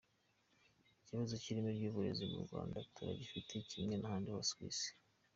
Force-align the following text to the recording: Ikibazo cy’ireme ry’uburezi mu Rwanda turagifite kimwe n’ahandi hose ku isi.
Ikibazo 1.01 1.33
cy’ireme 1.41 1.71
ry’uburezi 1.77 2.23
mu 2.33 2.39
Rwanda 2.45 2.77
turagifite 2.95 3.53
kimwe 3.69 3.93
n’ahandi 3.97 4.27
hose 4.35 4.51
ku 4.57 4.63
isi. 4.71 4.89